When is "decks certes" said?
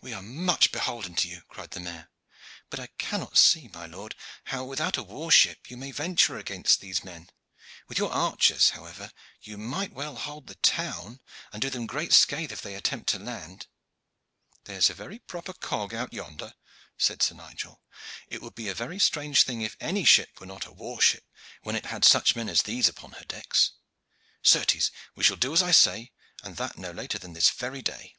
23.26-24.90